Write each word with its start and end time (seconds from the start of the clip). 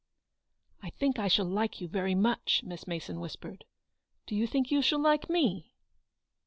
"I 0.81 0.89
think 0.89 1.19
I 1.19 1.27
shall 1.27 1.45
like 1.45 1.79
you 1.79 1.87
very 1.87 2.15
much," 2.15 2.63
Miss 2.65 2.87
Mason 2.87 3.19
whispered." 3.19 3.65
Do 4.25 4.35
you 4.35 4.47
think 4.47 4.71
you 4.71 4.81
shall 4.81 4.97
like 4.97 5.29
me?" 5.29 5.75